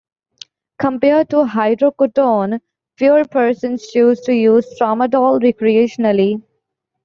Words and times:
Compared 0.79 1.29
to 1.29 1.43
hydrocodone, 1.45 2.59
fewer 2.97 3.23
persons 3.23 3.85
choose 3.91 4.19
to 4.21 4.33
use 4.33 4.65
tramadol 4.79 5.39
recreationally. 5.41 6.41